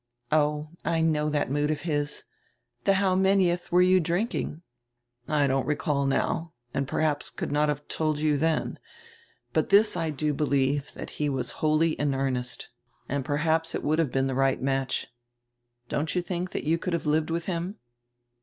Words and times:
"Oh, 0.31 0.69
I 0.83 1.01
know 1.01 1.29
that 1.29 1.51
mood 1.51 1.69
of 1.69 1.81
his. 1.81 2.23
The 2.85 2.95
how 2.95 3.13
manieth 3.13 3.71
were 3.71 3.83
you 3.83 3.99
drinking?" 3.99 4.63
"I 5.27 5.45
don't 5.45 5.67
recall 5.67 6.07
now 6.07 6.53
and 6.73 6.87
perhaps 6.87 7.29
could 7.29 7.51
not 7.51 7.69
have 7.69 7.87
told 7.87 8.17
you 8.17 8.35
then. 8.35 8.79
But 9.53 9.69
this 9.69 9.95
I 9.95 10.09
do 10.09 10.33
believe, 10.33 10.91
that 10.95 11.11
he 11.21 11.29
was 11.29 11.51
wholly 11.61 11.91
in 11.91 12.15
earnest. 12.15 12.71
And 13.07 13.23
perhaps 13.23 13.75
it 13.75 13.83
would 13.83 13.99
have 13.99 14.11
been 14.11 14.25
the 14.25 14.33
right 14.33 14.59
match. 14.59 15.05
Don't 15.87 16.15
you 16.15 16.23
think 16.23 16.55
you 16.55 16.79
could 16.79 16.93
have 16.93 17.05
lived 17.05 17.29
with 17.29 17.45
him?" 17.45 17.75